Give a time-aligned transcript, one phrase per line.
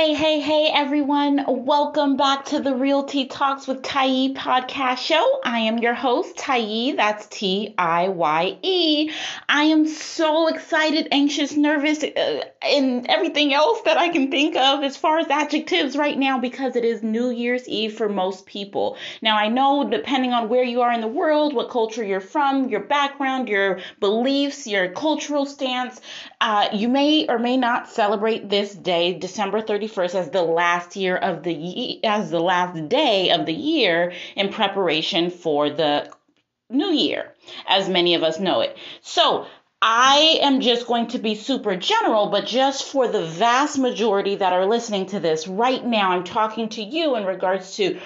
[0.00, 1.44] Hey, hey, hey, everyone.
[1.46, 5.40] Welcome back to the RealTea Talks with Tiye podcast show.
[5.44, 6.96] I am your host, Tiye.
[6.96, 9.10] That's T I Y E.
[9.46, 14.82] I am so excited, anxious, nervous, uh, and everything else that I can think of
[14.82, 18.96] as far as adjectives right now because it is New Year's Eve for most people.
[19.20, 22.70] Now, I know depending on where you are in the world, what culture you're from,
[22.70, 26.00] your background, your beliefs, your cultural stance,
[26.40, 30.96] uh, you may or may not celebrate this day, December 31st 31st as the last
[30.96, 36.10] year of the as the last day of the year in preparation for the
[36.68, 37.34] new year,
[37.66, 38.76] as many of us know it.
[39.00, 39.46] So,
[39.82, 44.52] I am just going to be super general, but just for the vast majority that
[44.52, 47.98] are listening to this right now, I'm talking to you in regards to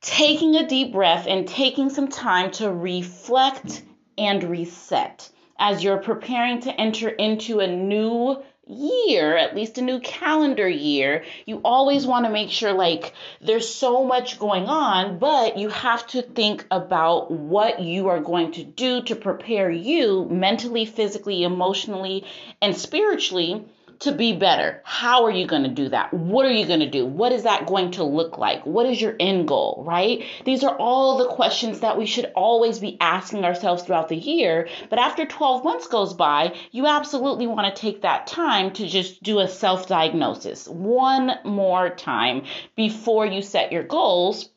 [0.00, 3.82] taking a deep breath and taking some time to reflect
[4.18, 8.42] and reset as you're preparing to enter into a new
[8.72, 13.68] year, at least a new calendar year, you always want to make sure like there's
[13.68, 18.64] so much going on, but you have to think about what you are going to
[18.64, 22.24] do to prepare you mentally, physically, emotionally,
[22.60, 23.64] and spiritually
[24.02, 24.80] to be better.
[24.84, 26.12] How are you going to do that?
[26.12, 27.06] What are you going to do?
[27.06, 28.66] What is that going to look like?
[28.66, 30.24] What is your end goal, right?
[30.44, 34.68] These are all the questions that we should always be asking ourselves throughout the year.
[34.90, 39.22] But after 12 months goes by, you absolutely want to take that time to just
[39.22, 42.44] do a self diagnosis one more time
[42.74, 44.50] before you set your goals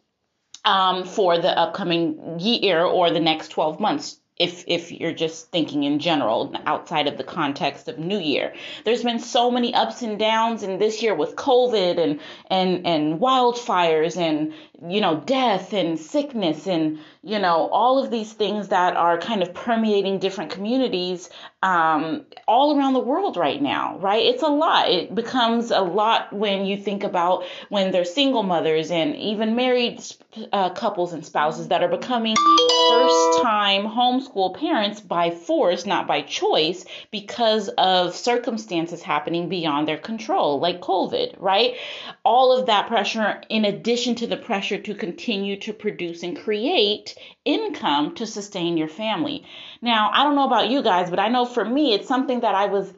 [0.65, 5.83] um, for the upcoming year or the next 12 months if if you're just thinking
[5.83, 8.53] in general outside of the context of new year.
[8.83, 12.19] There's been so many ups and downs in this year with covid and
[12.49, 14.53] and and wildfires and
[14.87, 19.41] you know death and sickness and you know all of these things that are kind
[19.41, 21.29] of permeating different communities
[21.63, 24.25] um, all around the world right now right?
[24.25, 24.89] It's a lot.
[24.89, 30.01] It becomes a lot when you think about when they're single mothers and even married
[30.51, 32.35] uh, couples and spouses that are becoming
[32.89, 39.97] first time homeschool parents by force not by choice because of circumstances happening beyond their
[39.97, 41.75] control like covid right?
[42.23, 47.15] All of that pressure in addition to the pressure to continue to produce and create
[47.45, 49.45] income to sustain your family.
[49.81, 52.55] Now, I don't know about you guys, but I know for me, it's something that
[52.55, 52.93] I was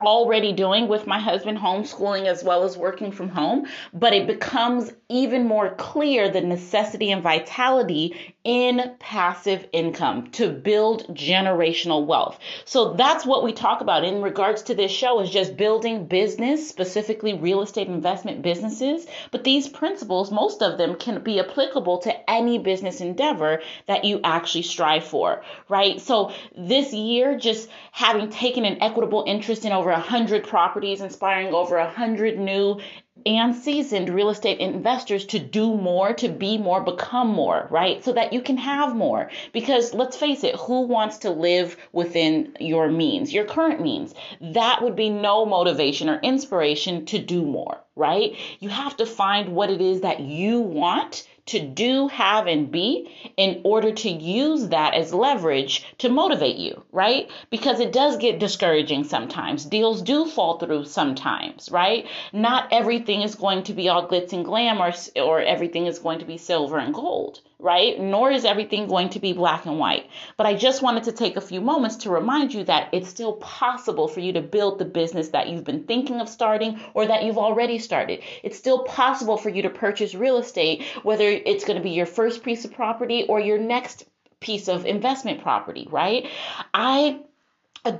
[0.00, 4.92] already doing with my husband homeschooling as well as working from home, but it becomes
[5.08, 12.38] even more clear the necessity and vitality in passive income to build generational wealth.
[12.64, 16.68] So that's what we talk about in regards to this show is just building business,
[16.68, 22.30] specifically real estate investment businesses, but these principles, most of them can be applicable to
[22.30, 26.00] any business endeavor that you actually strive for, right?
[26.00, 31.52] So this year just having taken an equitable interest in over over 100 properties, inspiring
[31.52, 32.80] over 100 new
[33.26, 38.02] and seasoned real estate investors to do more, to be more, become more, right?
[38.04, 39.30] So that you can have more.
[39.52, 44.14] Because let's face it, who wants to live within your means, your current means?
[44.40, 48.36] That would be no motivation or inspiration to do more, right?
[48.60, 53.10] You have to find what it is that you want to do, have, and be
[53.36, 57.30] in order to use that as leverage to motivate you, right?
[57.50, 59.64] Because it does get discouraging sometimes.
[59.64, 62.06] Deals do fall through sometimes, right?
[62.32, 66.20] Not everything is going to be all glitz and glam or, or everything is going
[66.20, 67.98] to be silver and gold right?
[68.00, 70.08] Nor is everything going to be black and white.
[70.36, 73.34] But I just wanted to take a few moments to remind you that it's still
[73.34, 77.24] possible for you to build the business that you've been thinking of starting or that
[77.24, 78.22] you've already started.
[78.42, 82.06] It's still possible for you to purchase real estate, whether it's going to be your
[82.06, 84.04] first piece of property or your next
[84.40, 86.26] piece of investment property, right?
[86.72, 87.20] I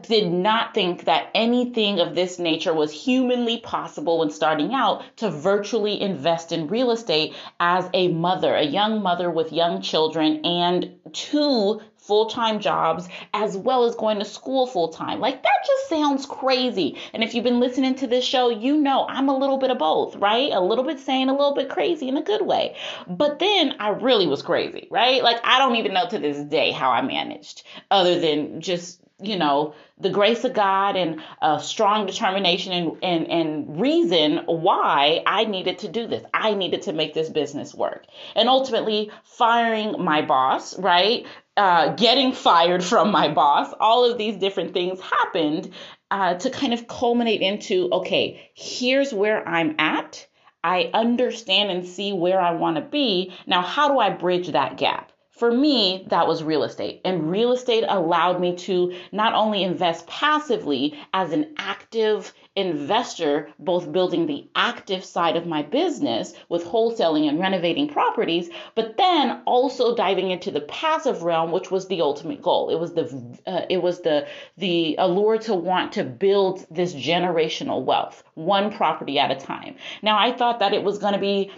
[0.02, 5.30] did not think that anything of this nature was humanly possible when starting out to
[5.30, 10.96] virtually invest in real estate as a mother, a young mother with young children and
[11.14, 15.18] two full time jobs as well as going to school full time.
[15.18, 16.98] Like that just sounds crazy.
[17.14, 19.78] And if you've been listening to this show, you know I'm a little bit of
[19.78, 20.52] both, right?
[20.52, 22.76] A little bit sane, a little bit crazy in a good way.
[23.08, 25.22] But then I really was crazy, right?
[25.22, 29.36] Like I don't even know to this day how I managed, other than just you
[29.36, 35.44] know, the grace of God and a strong determination and, and, and reason why I
[35.44, 36.24] needed to do this.
[36.32, 38.06] I needed to make this business work.
[38.34, 41.26] And ultimately, firing my boss, right?
[41.56, 45.72] Uh, getting fired from my boss, all of these different things happened
[46.10, 50.26] uh, to kind of culminate into okay, here's where I'm at.
[50.62, 53.34] I understand and see where I want to be.
[53.46, 55.12] Now, how do I bridge that gap?
[55.30, 57.00] For me, that was real estate.
[57.04, 63.90] And real estate allowed me to not only invest passively as an active investor, both
[63.92, 69.94] building the active side of my business with wholesaling and renovating properties, but then also
[69.94, 72.68] diving into the passive realm, which was the ultimate goal.
[72.68, 74.26] It was the uh, it was the
[74.58, 79.76] the allure to want to build this generational wealth, one property at a time.
[80.02, 81.50] Now I thought that it was going to be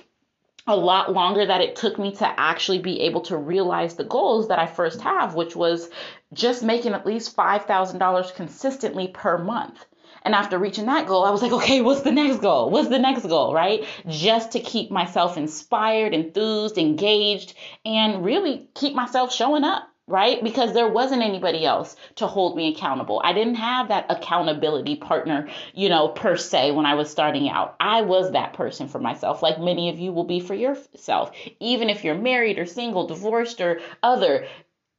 [0.67, 4.49] a lot longer that it took me to actually be able to realize the goals
[4.49, 5.91] that I first have, which was
[6.33, 9.85] just making at least $5,000 consistently per month.
[10.25, 12.71] And after reaching that goal, I was like, okay, what's the next goal?
[12.71, 13.85] What's the next goal, right?
[14.07, 17.55] Just to keep myself inspired, enthused, engaged,
[17.85, 20.45] and really keep myself showing up right?
[20.45, 23.23] Because there wasn't anybody else to hold me accountable.
[23.25, 27.77] I didn't have that accountability partner, you know, per se when I was starting out.
[27.81, 31.33] I was that person for myself, like many of you will be for yourself.
[31.61, 34.47] Even if you're married or single, divorced or other,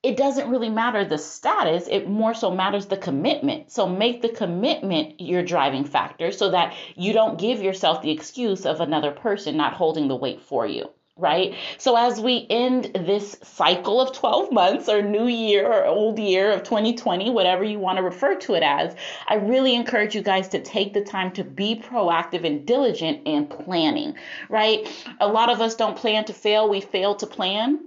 [0.02, 3.72] it doesn't really matter the status, it more so matters the commitment.
[3.72, 8.66] So make the commitment your driving factor so that you don't give yourself the excuse
[8.66, 11.54] of another person not holding the weight for you right?
[11.78, 16.52] So as we end this cycle of 12 months or new year or old year
[16.52, 18.96] of 2020, whatever you want to refer to it as,
[19.28, 23.46] I really encourage you guys to take the time to be proactive and diligent in
[23.46, 24.16] planning,
[24.50, 24.88] right?
[25.20, 27.80] A lot of us don't plan to fail, we fail to plan.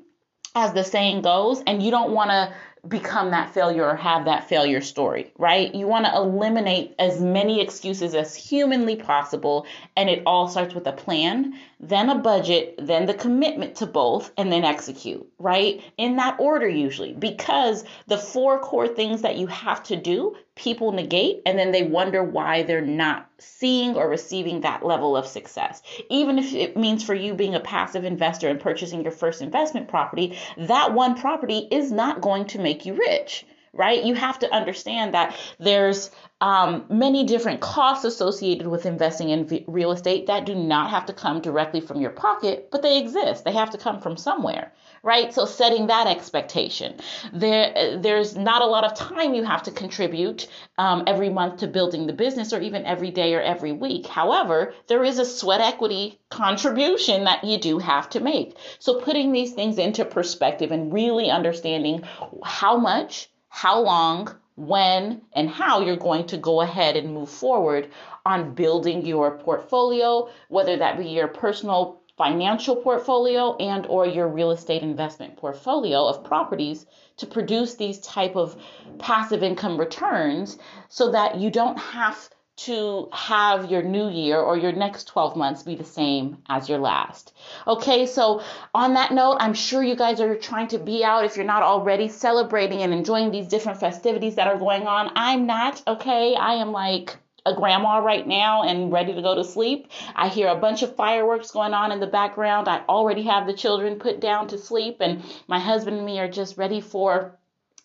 [0.55, 2.55] As the saying goes, and you don't want to
[2.89, 5.75] become that failure or have that failure story, right?
[5.75, 9.67] You want to eliminate as many excuses as humanly possible,
[9.97, 14.33] and it all starts with a plan, then a budget, then the commitment to both,
[14.37, 15.83] and then execute, right?
[15.97, 20.93] In that order, usually, because the four core things that you have to do, people
[20.93, 25.83] negate, and then they wonder why they're not seeing or receiving that level of success.
[26.09, 29.89] Even if it means for you being a passive investor and purchasing your first investment
[29.89, 33.45] property, that one property is not going to make you rich
[33.77, 34.03] right?
[34.03, 39.65] You have to understand that there's um, many different costs associated with investing in v-
[39.67, 43.45] real estate that do not have to come directly from your pocket, but they exist.
[43.45, 45.33] They have to come from somewhere, right?
[45.33, 46.97] So setting that expectation.
[47.33, 50.47] There, there's not a lot of time you have to contribute
[50.77, 54.07] um, every month to building the business, or even every day or every week.
[54.07, 58.57] However, there is a sweat equity contribution that you do have to make.
[58.79, 62.03] So putting these things into perspective and really understanding
[62.45, 67.89] how much how long, when, and how you're going to go ahead and move forward
[68.27, 74.51] on building your portfolio, whether that be your personal financial portfolio and or your real
[74.51, 76.85] estate investment portfolio of properties
[77.17, 78.61] to produce these type of
[78.99, 80.59] passive income returns
[80.91, 85.63] so that you don't have to have your new year or your next 12 months
[85.63, 87.35] be the same as your last.
[87.67, 88.43] Okay, so
[88.75, 91.63] on that note, I'm sure you guys are trying to be out if you're not
[91.63, 95.13] already celebrating and enjoying these different festivities that are going on.
[95.15, 96.35] I'm not, okay?
[96.35, 99.89] I am like a grandma right now and ready to go to sleep.
[100.15, 102.69] I hear a bunch of fireworks going on in the background.
[102.69, 106.29] I already have the children put down to sleep, and my husband and me are
[106.29, 107.39] just ready for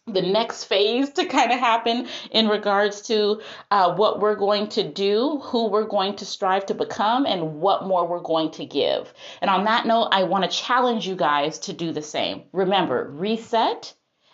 [0.08, 3.40] the next phase to kind of happen in regards to
[3.70, 7.86] uh, what we're going to do, who we're going to strive to become, and what
[7.86, 9.14] more we're going to give.
[9.42, 12.44] And on that note, I want to challenge you guys to do the same.
[12.52, 13.94] Remember, reset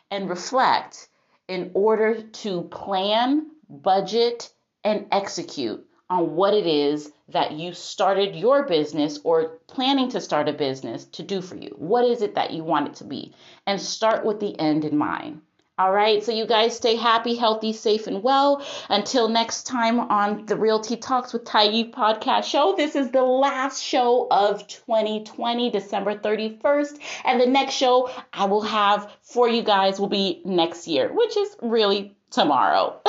[0.10, 1.10] and reflect
[1.50, 4.50] in order to plan, budget,
[4.86, 10.48] and execute on what it is that you started your business or planning to start
[10.48, 11.76] a business to do for you.
[11.78, 13.34] What is it that you want it to be?
[13.66, 15.42] And start with the end in mind.
[15.80, 18.66] All right, so you guys stay happy, healthy, safe, and well.
[18.90, 23.84] Until next time on the RealTea Talks with Tiye podcast show, this is the last
[23.84, 27.00] show of 2020, December 31st.
[27.26, 31.38] And the next show I will have for you guys will be next year, which
[31.38, 33.00] is really tomorrow.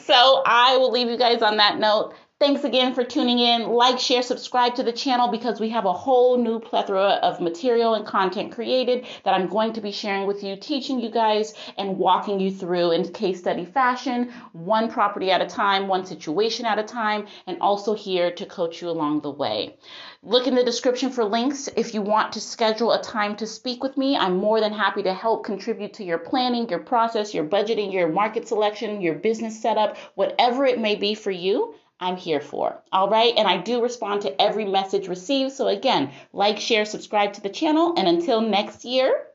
[0.00, 2.14] so I will leave you guys on that note.
[2.38, 3.62] Thanks again for tuning in.
[3.62, 7.94] Like, share, subscribe to the channel because we have a whole new plethora of material
[7.94, 11.96] and content created that I'm going to be sharing with you, teaching you guys and
[11.96, 16.78] walking you through in case study fashion, one property at a time, one situation at
[16.78, 19.78] a time, and also here to coach you along the way.
[20.22, 23.82] Look in the description for links if you want to schedule a time to speak
[23.82, 24.14] with me.
[24.14, 28.12] I'm more than happy to help contribute to your planning, your process, your budgeting, your
[28.12, 31.74] market selection, your business setup, whatever it may be for you.
[31.98, 32.82] I'm here for.
[32.92, 33.32] All right.
[33.36, 35.52] And I do respond to every message received.
[35.52, 37.94] So again, like, share, subscribe to the channel.
[37.96, 39.26] And until next year,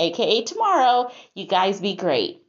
[0.00, 2.42] AKA tomorrow, you guys be great.